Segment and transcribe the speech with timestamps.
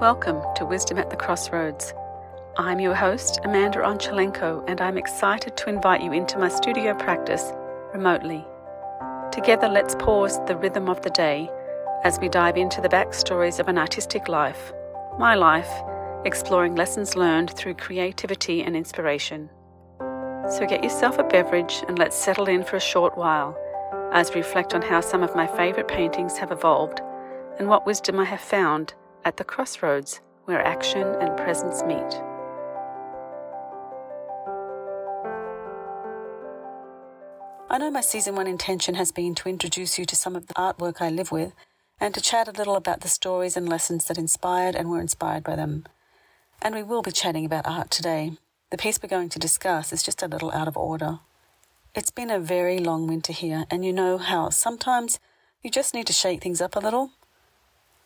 [0.00, 1.92] Welcome to Wisdom at the Crossroads.
[2.56, 7.52] I'm your host, Amanda Onchalenko, and I'm excited to invite you into my studio practice
[7.92, 8.42] remotely.
[9.30, 11.50] Together, let's pause the rhythm of the day
[12.02, 14.72] as we dive into the backstories of an artistic life,
[15.18, 15.70] my life,
[16.24, 19.50] exploring lessons learned through creativity and inspiration.
[20.48, 23.54] So get yourself a beverage and let's settle in for a short while
[24.14, 27.02] as we reflect on how some of my favourite paintings have evolved
[27.58, 32.22] and what wisdom I have found at the crossroads where action and presence meet.
[37.72, 40.54] I know my season one intention has been to introduce you to some of the
[40.54, 41.52] artwork I live with
[42.00, 45.44] and to chat a little about the stories and lessons that inspired and were inspired
[45.44, 45.84] by them.
[46.60, 48.32] And we will be chatting about art today.
[48.70, 51.20] The piece we're going to discuss is just a little out of order.
[51.94, 55.18] It's been a very long winter here, and you know how sometimes
[55.62, 57.10] you just need to shake things up a little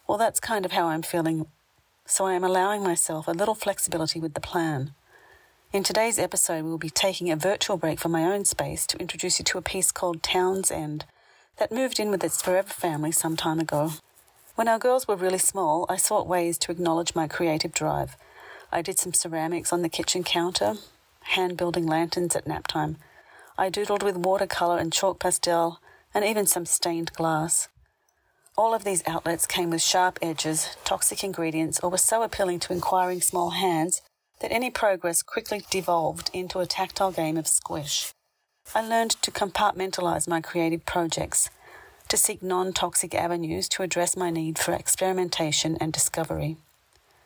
[0.06, 1.46] well, that's kind of how I'm feeling,
[2.04, 4.92] so I am allowing myself a little flexibility with the plan.
[5.72, 8.98] In today's episode, we will be taking a virtual break from my own space to
[8.98, 11.06] introduce you to a piece called Town's End
[11.56, 13.92] that moved in with its forever family some time ago.
[14.54, 18.16] When our girls were really small, I sought ways to acknowledge my creative drive.
[18.70, 20.74] I did some ceramics on the kitchen counter,
[21.20, 22.98] hand building lanterns at nap time.
[23.56, 25.80] I doodled with watercolor and chalk pastel,
[26.12, 27.68] and even some stained glass.
[28.56, 32.72] All of these outlets came with sharp edges, toxic ingredients, or were so appealing to
[32.72, 34.00] inquiring small hands
[34.40, 38.12] that any progress quickly devolved into a tactile game of squish.
[38.72, 41.50] I learned to compartmentalize my creative projects,
[42.08, 46.56] to seek non toxic avenues to address my need for experimentation and discovery.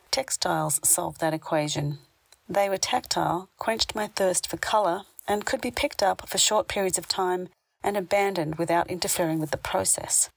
[0.09, 1.99] Textiles solved that equation.
[2.47, 6.67] They were tactile, quenched my thirst for colour, and could be picked up for short
[6.67, 7.49] periods of time
[7.83, 10.29] and abandoned without interfering with the process.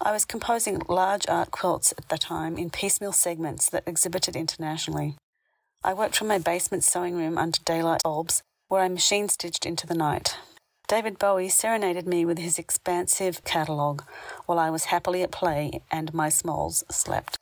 [0.00, 5.16] I was composing large art quilts at the time in piecemeal segments that exhibited internationally.
[5.82, 9.86] I worked from my basement sewing room under daylight bulbs, where I machine stitched into
[9.86, 10.36] the night.
[10.86, 14.04] David Bowie serenaded me with his expansive catalogue
[14.44, 17.38] while I was happily at play and my smalls slept.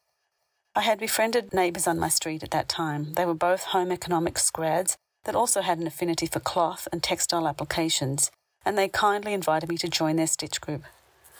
[0.77, 3.15] I had befriended neighbours on my street at that time.
[3.15, 7.49] They were both home economics grads that also had an affinity for cloth and textile
[7.49, 8.31] applications,
[8.65, 10.85] and they kindly invited me to join their stitch group.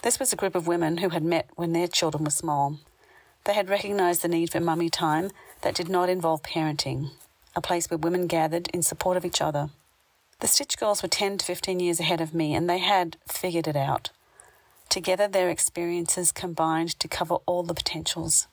[0.05, 2.77] This was a group of women who had met when their children were small.
[3.45, 5.31] They had recognised the need for mummy time
[5.63, 7.13] that did not involve parenting,
[7.57, 9.71] a place where women gathered in support of each other.
[10.41, 13.67] The Stitch Girls were 10 to 15 years ahead of me, and they had figured
[13.67, 14.11] it out.
[14.91, 18.47] Together, their experiences combined to cover all the potentials.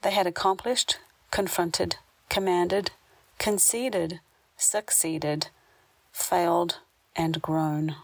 [0.00, 1.00] They had accomplished,
[1.30, 1.96] confronted,
[2.30, 2.92] commanded,
[3.36, 4.20] conceded,
[4.56, 5.48] succeeded,
[6.12, 6.78] failed,
[7.14, 7.94] and grown.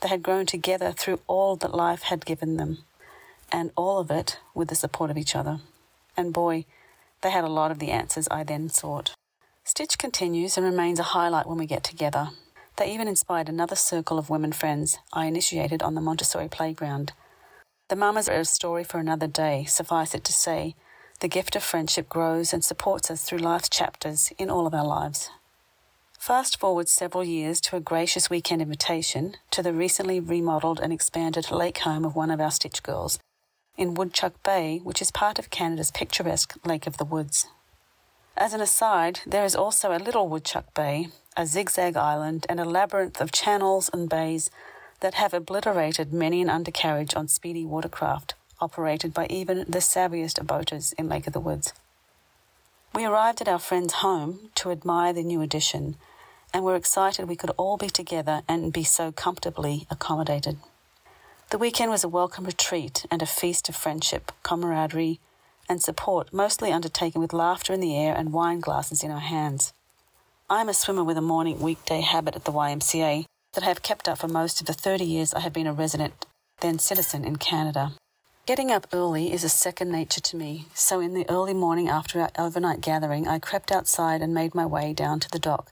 [0.00, 2.78] They had grown together through all that life had given them,
[3.50, 5.60] and all of it with the support of each other.
[6.16, 6.64] And boy,
[7.22, 9.14] they had a lot of the answers I then sought.
[9.64, 12.28] Stitch continues and remains a highlight when we get together.
[12.76, 17.12] They even inspired another circle of women friends I initiated on the Montessori playground.
[17.88, 20.74] The mamas are a story for another day, suffice it to say.
[21.20, 24.84] The gift of friendship grows and supports us through life's chapters in all of our
[24.84, 25.30] lives.
[26.26, 31.52] Fast forward several years to a gracious weekend invitation to the recently remodelled and expanded
[31.52, 33.20] lake home of one of our Stitch girls
[33.76, 37.46] in Woodchuck Bay, which is part of Canada's picturesque Lake of the Woods.
[38.36, 42.64] As an aside, there is also a little Woodchuck Bay, a zigzag island, and a
[42.64, 44.50] labyrinth of channels and bays
[44.98, 50.48] that have obliterated many an undercarriage on speedy watercraft operated by even the savviest of
[50.48, 51.72] boaters in Lake of the Woods.
[52.92, 55.94] We arrived at our friend's home to admire the new addition
[56.56, 60.56] and were excited we could all be together and be so comfortably accommodated.
[61.50, 65.20] The weekend was a welcome retreat and a feast of friendship, camaraderie,
[65.68, 69.74] and support, mostly undertaken with laughter in the air and wine glasses in our hands.
[70.48, 73.82] I am a swimmer with a morning weekday habit at the YMCA that I have
[73.82, 76.24] kept up for most of the 30 years I have been a resident,
[76.62, 77.92] then citizen in Canada.
[78.46, 82.18] Getting up early is a second nature to me, so in the early morning after
[82.18, 85.70] our overnight gathering, I crept outside and made my way down to the dock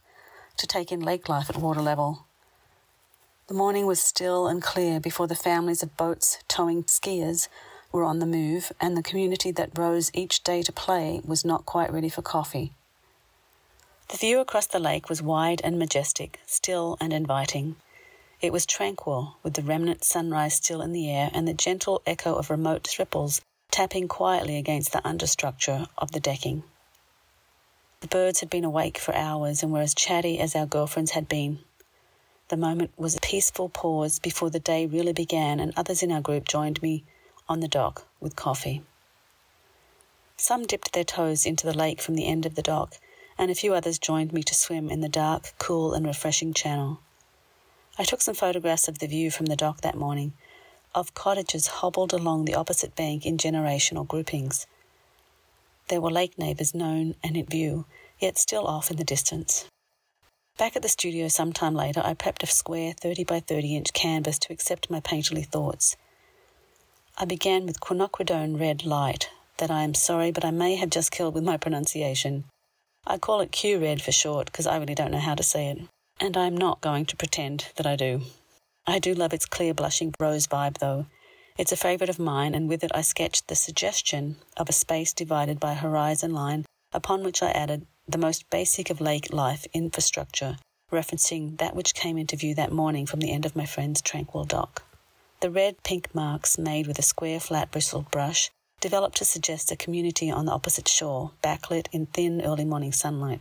[0.57, 2.27] to take in lake life at water level.
[3.47, 7.49] The morning was still and clear before the families of boats towing skiers
[7.93, 11.67] were on the move, and the community that rose each day to play was not
[11.67, 12.73] quite ready for coffee.
[14.09, 17.77] The view across the lake was wide and majestic, still and inviting.
[18.41, 22.35] It was tranquil, with the remnant sunrise still in the air and the gentle echo
[22.35, 23.41] of remote ripples
[23.71, 26.63] tapping quietly against the understructure of the decking.
[28.05, 31.27] The birds had been awake for hours and were as chatty as our girlfriends had
[31.27, 31.61] been.
[32.49, 36.21] The moment was a peaceful pause before the day really began, and others in our
[36.21, 37.03] group joined me
[37.49, 38.83] on the dock with coffee.
[40.37, 42.99] Some dipped their toes into the lake from the end of the dock,
[43.39, 47.01] and a few others joined me to swim in the dark, cool, and refreshing channel.
[47.99, 50.35] I took some photographs of the view from the dock that morning,
[50.95, 54.67] of cottages hobbled along the opposite bank in generational groupings.
[55.89, 57.87] There were lake neighbours known and in view,
[58.19, 59.67] yet still off in the distance.
[60.57, 63.93] Back at the studio some time later, I prepped a square 30 by 30 inch
[63.93, 65.97] canvas to accept my painterly thoughts.
[67.19, 71.11] I began with quinacridone red light, that I am sorry, but I may have just
[71.11, 72.45] killed with my pronunciation.
[73.07, 75.69] I call it Q red for short because I really don't know how to say
[75.69, 75.79] it,
[76.21, 78.23] and I am not going to pretend that I do.
[78.87, 81.07] I do love its clear blushing rose vibe though.
[81.57, 85.13] It's a favourite of mine, and with it I sketched the suggestion of a space
[85.13, 89.65] divided by a horizon line upon which I added the most basic of lake life
[89.73, 90.57] infrastructure,
[90.91, 94.45] referencing that which came into view that morning from the end of my friend's tranquil
[94.45, 94.83] dock.
[95.41, 99.77] The red pink marks made with a square flat bristled brush developed to suggest a
[99.77, 103.41] community on the opposite shore, backlit in thin early morning sunlight.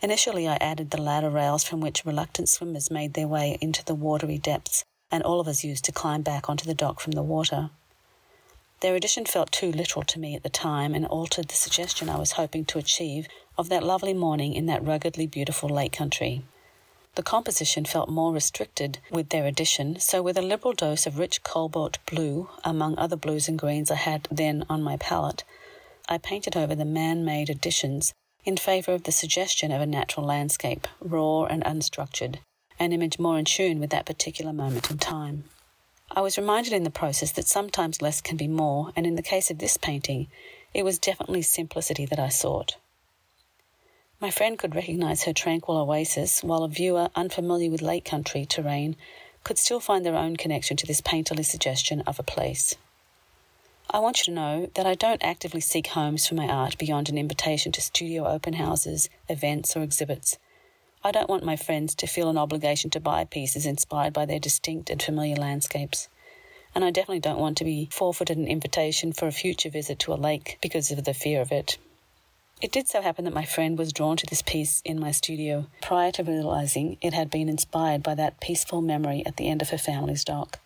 [0.00, 3.94] Initially, I added the ladder rails from which reluctant swimmers made their way into the
[3.94, 7.22] watery depths, and all of us used to climb back onto the dock from the
[7.22, 7.70] water.
[8.80, 12.18] Their addition felt too literal to me at the time and altered the suggestion I
[12.18, 13.28] was hoping to achieve
[13.58, 16.42] of that lovely morning in that ruggedly beautiful lake country.
[17.16, 21.42] The composition felt more restricted with their addition, so with a liberal dose of rich
[21.42, 25.44] cobalt blue, among other blues and greens I had then on my palette,
[26.08, 28.14] I painted over the man made additions
[28.44, 32.38] in favour of the suggestion of a natural landscape, raw and unstructured,
[32.80, 35.44] an image more in tune with that particular moment in time.
[36.10, 39.22] I was reminded in the process that sometimes less can be more, and in the
[39.22, 40.26] case of this painting,
[40.74, 42.76] it was definitely simplicity that I sought.
[44.20, 48.96] My friend could recognize her tranquil oasis, while a viewer unfamiliar with lake country terrain
[49.44, 52.74] could still find their own connection to this painterly suggestion of a place.
[53.90, 57.08] I want you to know that I don't actively seek homes for my art beyond
[57.08, 60.38] an invitation to studio open houses, events, or exhibits.
[61.02, 64.38] I don't want my friends to feel an obligation to buy pieces inspired by their
[64.38, 66.08] distinct and familiar landscapes.
[66.74, 70.12] And I definitely don't want to be forfeited an invitation for a future visit to
[70.12, 71.78] a lake because of the fear of it.
[72.60, 75.66] It did so happen that my friend was drawn to this piece in my studio
[75.80, 79.70] prior to realizing it had been inspired by that peaceful memory at the end of
[79.70, 80.60] her family's dock.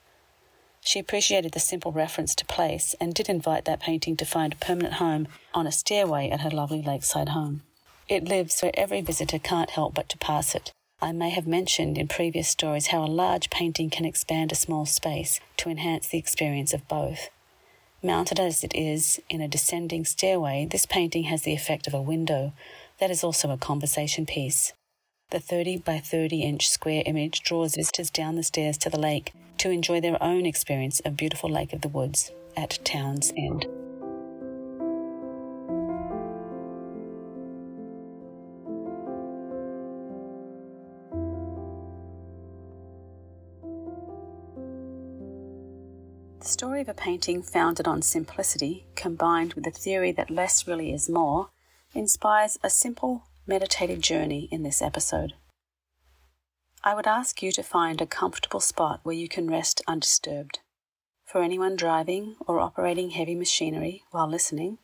[0.81, 4.57] She appreciated the simple reference to place and did invite that painting to find a
[4.57, 7.63] permanent home on a stairway at her lovely lakeside home.
[8.09, 10.73] It lives where every visitor can't help but to pass it.
[11.01, 14.87] I may have mentioned in previous stories how a large painting can expand a small
[14.87, 17.31] space to enhance the experience of both.
[18.03, 22.03] Mounted as it is in a descending stairway, this painting has the effect of a
[22.03, 22.53] window
[23.01, 24.75] that is also a conversation piece.
[25.31, 29.33] The 30 by 30 inch square image draws visitors down the stairs to the lake
[29.59, 33.67] to enjoy their own experience of beautiful Lake of the Woods at Town's End.
[46.44, 50.93] The story of a painting founded on simplicity, combined with the theory that less really
[50.93, 51.49] is more,
[51.94, 55.32] inspires a simple meditative journey in this episode.
[56.85, 60.58] I would ask you to find a comfortable spot where you can rest undisturbed.
[61.24, 64.77] For anyone driving or operating heavy machinery while listening,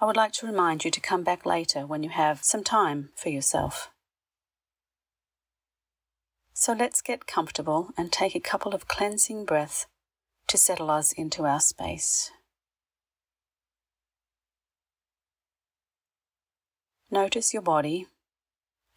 [0.00, 3.10] I would like to remind you to come back later when you have some time
[3.16, 3.90] for yourself.
[6.52, 9.86] So let's get comfortable and take a couple of cleansing breaths
[10.52, 12.30] to settle us into our space.
[17.10, 18.06] Notice your body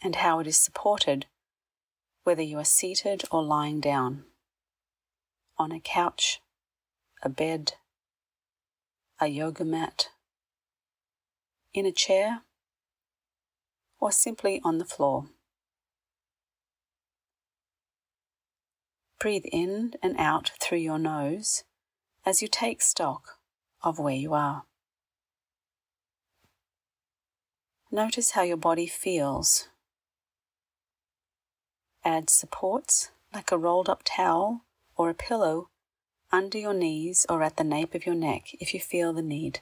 [0.04, 1.28] and how it is supported,
[2.26, 4.26] whether you are seated or lying down,
[5.58, 6.42] on a couch,
[7.24, 7.76] a bed,
[9.22, 10.10] a yoga mat,
[11.74, 12.42] in a chair,
[14.02, 15.28] or simply on the floor.
[19.20, 21.64] Breathe in and out through your nose
[22.26, 23.40] as you take stock
[23.82, 24.64] of where you are.
[27.92, 29.70] Notice how your body feels.
[32.04, 34.62] Add supports like a rolled up towel
[34.98, 35.70] or a pillow
[36.32, 39.62] under your knees or at the nape of your neck if you feel the need.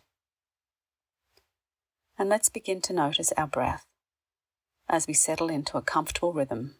[2.17, 3.86] And let's begin to notice our breath
[4.89, 6.75] as we settle into a comfortable rhythm.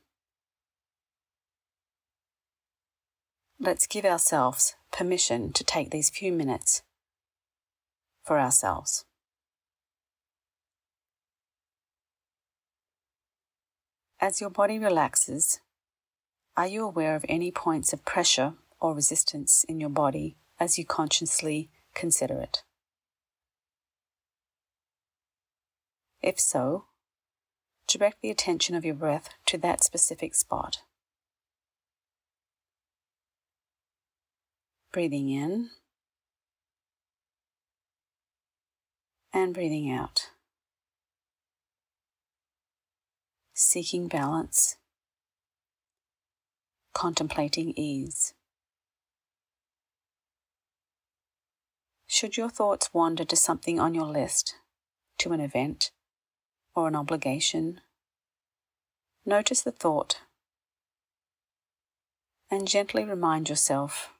[3.64, 6.82] Let's give ourselves permission to take these few minutes
[8.22, 9.06] for ourselves.
[14.20, 15.62] As your body relaxes,
[16.58, 20.86] are you aware of any points of pressure or resistance in your body as you
[20.86, 22.64] consciously consider it?
[26.22, 26.86] If so,
[27.88, 30.82] direct the attention of your breath to that specific spot.
[34.94, 35.72] Breathing in
[39.34, 40.30] and breathing out.
[43.56, 44.78] Seeking balance,
[46.94, 48.36] contemplating ease.
[52.06, 54.54] Should your thoughts wander to something on your list,
[55.18, 55.90] to an event
[56.76, 57.82] or an obligation,
[59.26, 60.20] notice the thought
[62.52, 64.12] and gently remind yourself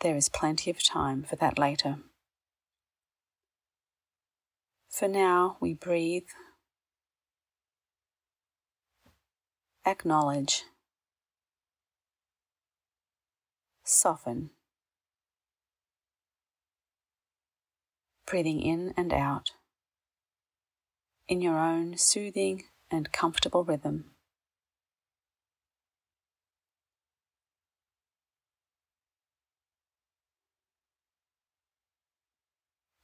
[0.00, 1.98] there is plenty of time for that later.
[4.88, 6.28] For now, we breathe,
[9.86, 10.64] acknowledge,
[13.84, 14.50] soften,
[18.26, 19.52] breathing in and out
[21.28, 24.10] in your own soothing and comfortable rhythm.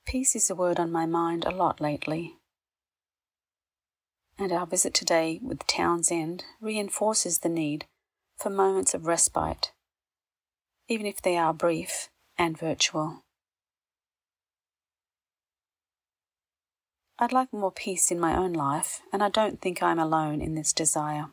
[0.06, 2.36] Peace is a word on my mind a lot lately.
[4.38, 7.86] And our visit today with Town's End reinforces the need
[8.38, 9.72] for moments of respite,
[10.86, 12.08] even if they are brief
[12.38, 13.24] and virtual.
[17.18, 20.54] I'd like more peace in my own life, and I don't think I'm alone in
[20.54, 21.30] this desire.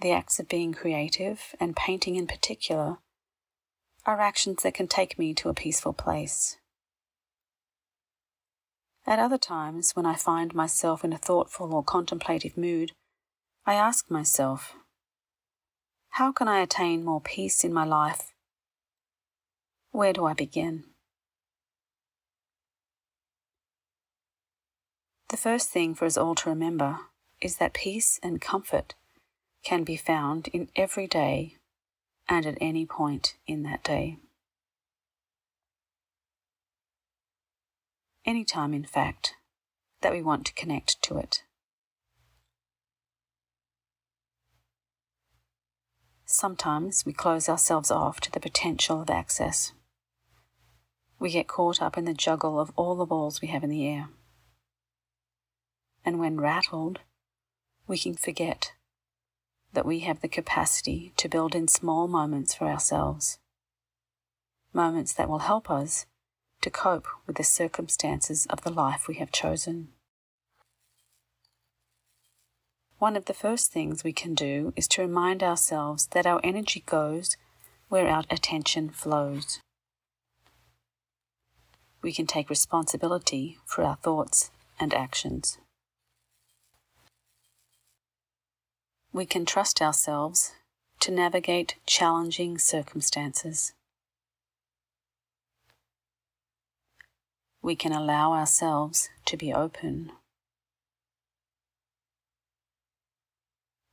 [0.00, 2.98] The acts of being creative, and painting in particular,
[4.04, 6.56] are actions that can take me to a peaceful place.
[9.06, 12.92] At other times, when I find myself in a thoughtful or contemplative mood,
[13.66, 14.74] I ask myself,
[16.10, 18.32] how can I attain more peace in my life?
[19.90, 20.84] Where do I begin?
[25.30, 26.98] The first thing for us all to remember
[27.40, 28.94] is that peace and comfort
[29.64, 31.56] can be found in every day
[32.28, 34.18] and at any point in that day.
[38.24, 39.34] Any time, in fact,
[40.00, 41.42] that we want to connect to it.
[46.24, 49.72] Sometimes we close ourselves off to the potential of access.
[51.18, 53.86] We get caught up in the juggle of all the balls we have in the
[53.86, 54.08] air.
[56.04, 57.00] And when rattled,
[57.86, 58.72] we can forget
[59.72, 63.38] that we have the capacity to build in small moments for ourselves.
[64.72, 66.06] Moments that will help us
[66.60, 69.88] to cope with the circumstances of the life we have chosen.
[72.98, 76.84] One of the first things we can do is to remind ourselves that our energy
[76.86, 77.36] goes
[77.88, 79.58] where our attention flows.
[82.00, 85.58] We can take responsibility for our thoughts and actions.
[89.12, 90.52] We can trust ourselves
[90.98, 93.74] to navigate challenging circumstances.
[97.60, 100.12] We can allow ourselves to be open,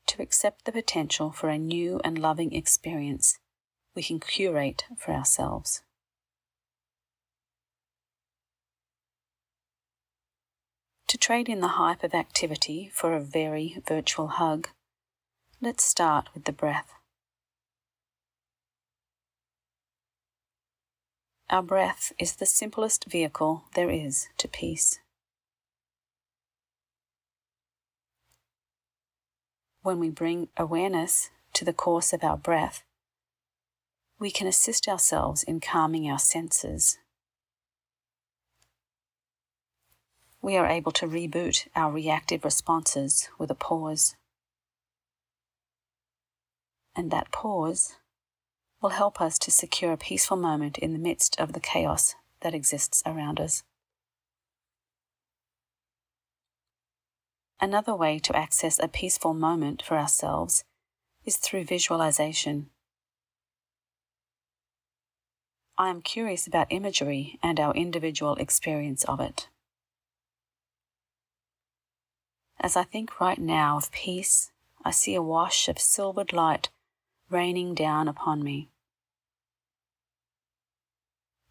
[0.08, 3.38] to accept the potential for a new and loving experience
[3.96, 5.82] we can curate for ourselves.
[11.08, 14.70] To trade in the hype of activity for a very virtual hug
[15.62, 16.94] Let's start with the breath.
[21.50, 25.00] Our breath is the simplest vehicle there is to peace.
[29.82, 32.84] When we bring awareness to the course of our breath,
[34.18, 37.00] we can assist ourselves in calming our senses.
[40.42, 44.16] We are able to reboot our reactive responses with a pause
[47.00, 47.96] and that pause
[48.82, 52.54] will help us to secure a peaceful moment in the midst of the chaos that
[52.54, 53.64] exists around us.
[57.62, 60.66] Another way to access a peaceful moment for ourselves
[61.24, 62.70] is through visualization.
[65.78, 69.48] I am curious about imagery and our individual experience of it.
[72.60, 74.52] As I think right now of peace,
[74.84, 76.68] I see a wash of silvered light
[77.30, 78.70] raining down upon me.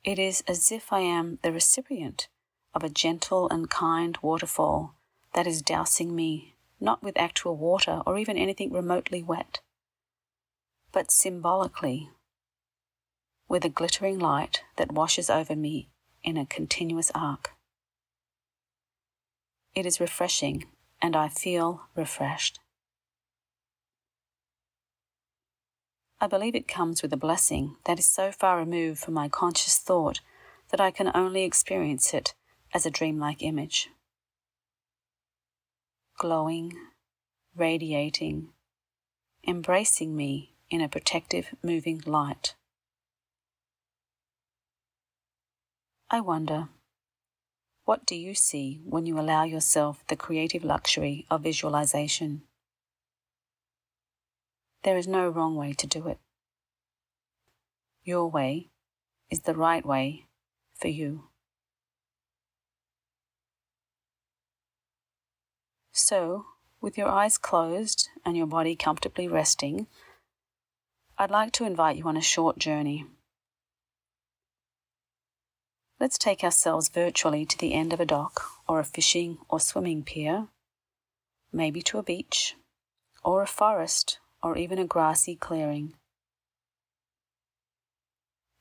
[0.05, 2.29] It is as if I am the recipient
[2.75, 4.95] of a gentle and kind waterfall
[5.35, 9.61] that is dousing me, not with actual water or even anything remotely wet,
[10.93, 12.11] but symbolically
[13.49, 15.89] with a glittering light that washes over me
[16.23, 17.53] in a continuous arc.
[19.75, 20.65] It is refreshing,
[21.01, 22.61] and I feel refreshed.
[26.21, 29.79] I believe it comes with a blessing that is so far removed from my conscious
[29.79, 30.21] thought
[30.71, 32.35] that I can only experience it
[32.75, 33.89] as a dreamlike image.
[36.19, 36.73] Glowing,
[37.55, 38.49] radiating,
[39.47, 42.57] embracing me in a protective, moving light.
[46.11, 46.69] I wonder,
[47.85, 52.43] what do you see when you allow yourself the creative luxury of visualization?
[54.85, 56.19] There is no wrong way to do it.
[58.05, 58.71] Your way
[59.31, 60.27] is the right way
[60.75, 61.25] for you.
[65.93, 66.47] So,
[66.81, 69.89] with your eyes closed and your body comfortably resting,
[71.19, 73.05] I'd like to invite you on a short journey.
[75.99, 80.05] Let's take ourselves virtually to the end of a dock or a fishing or swimming
[80.05, 80.47] pier,
[81.53, 82.55] maybe to a beach,
[83.25, 85.95] or a forest, or even a grassy clearing.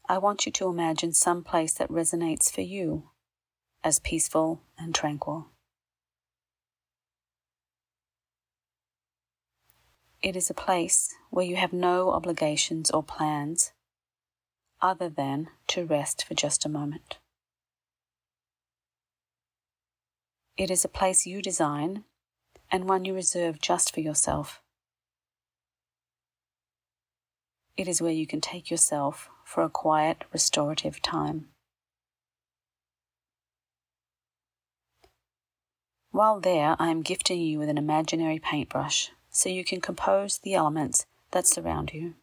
[0.09, 3.09] I want you to imagine some place that resonates for you
[3.83, 5.47] as peaceful and tranquil.
[10.21, 13.71] It is a place where you have no obligations or plans
[14.81, 17.19] other than to rest for just a moment.
[20.55, 22.03] It is a place you design
[22.71, 24.61] and one you reserve just for yourself.
[27.77, 31.49] It is where you can take yourself for a quiet, restorative time.
[36.09, 40.55] While there, I am gifting you with an imaginary paintbrush so you can compose the
[40.55, 42.15] elements that surround you.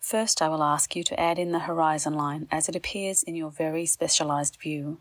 [0.00, 3.34] First, I will ask you to add in the horizon line as it appears in
[3.34, 5.00] your very specialized view.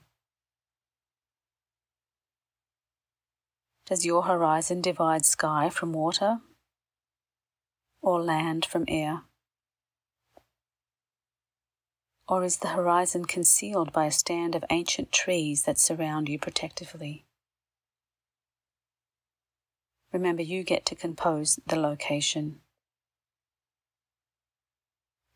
[3.85, 6.39] Does your horizon divide sky from water
[8.01, 9.23] or land from air?
[12.27, 17.25] Or is the horizon concealed by a stand of ancient trees that surround you protectively?
[20.11, 22.59] Remember, you get to compose the location.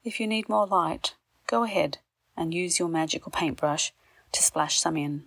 [0.03, 1.15] If you need more light,
[1.47, 1.99] go ahead
[2.35, 3.93] and use your magical paintbrush
[4.31, 5.25] to splash some in.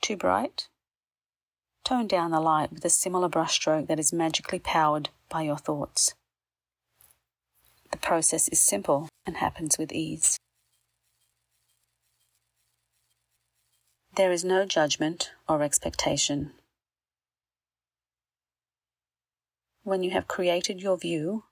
[0.00, 0.68] Too bright?
[1.84, 6.14] Tone down the light with a similar brushstroke that is magically powered by your thoughts.
[7.92, 10.38] The process is simple and happens with ease.
[14.16, 16.52] There is no judgment or expectation.
[19.82, 21.44] When you have created your view,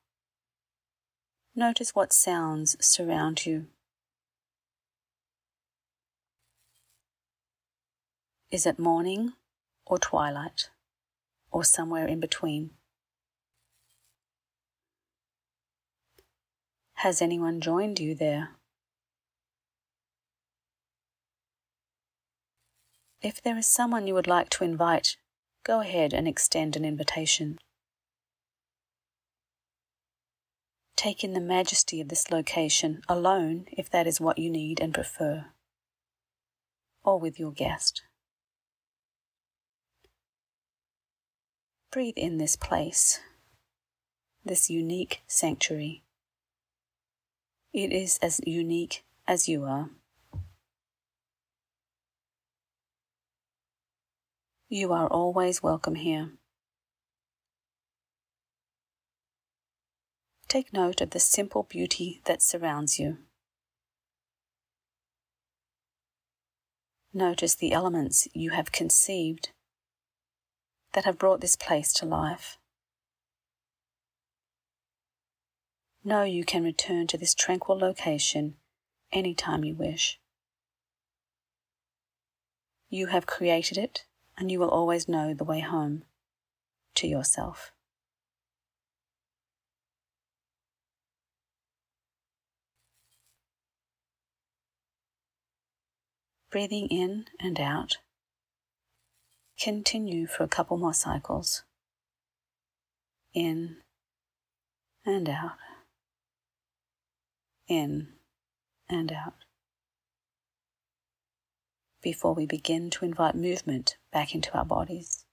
[1.55, 3.67] notice what sounds surround you.
[8.51, 9.35] Is it morning
[9.87, 10.71] or twilight
[11.51, 12.71] or somewhere in between?
[16.95, 18.51] Has anyone joined you there?
[23.21, 25.17] If there is someone you would like to invite,
[25.65, 27.59] go ahead and extend an invitation.
[30.97, 34.95] Take in the majesty of this location alone if that is what you need and
[34.95, 35.47] prefer,
[37.05, 38.03] or with your guest.
[41.93, 43.21] Breathe in this place,
[44.43, 46.03] this unique sanctuary.
[47.75, 49.91] It is as unique as you are.
[54.71, 56.31] You are always welcome here.
[60.49, 63.19] Take note of the simple beauty that surrounds you.
[67.13, 69.51] Notice the elements you have conceived
[70.93, 72.59] that have brought this place to life.
[76.05, 78.57] Know you can return to this tranquil location
[79.13, 80.19] anytime you wish.
[82.89, 84.05] You have created it,
[84.37, 86.05] and you will always know the way home
[86.97, 87.73] to yourself.
[96.53, 97.97] breathing in and out.
[99.63, 101.63] Continue for a couple more cycles.
[103.33, 103.77] In
[105.07, 105.53] and out.
[107.69, 108.09] In
[108.89, 109.45] and out.
[112.03, 115.25] Before we begin to invite movement back into our bodies.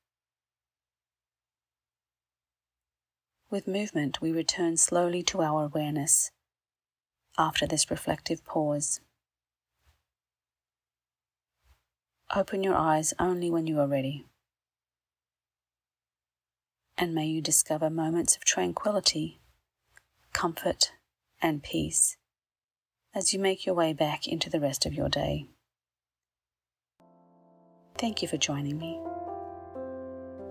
[3.50, 6.30] With movement, we return slowly to our awareness
[7.36, 9.02] after this reflective pause.
[12.36, 14.26] Open your eyes only when you are ready.
[16.96, 19.40] And may you discover moments of tranquility,
[20.32, 20.92] comfort,
[21.42, 22.18] and peace
[23.16, 25.48] as you make your way back into the rest of your day.
[27.98, 29.00] Thank you for joining me.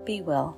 [0.03, 0.57] Be well.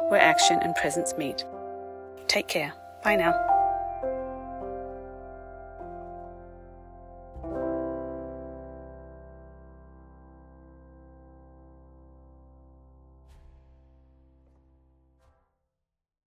[0.09, 1.43] where action and presence meet.
[2.27, 2.75] Take care.
[3.03, 3.58] Bye now.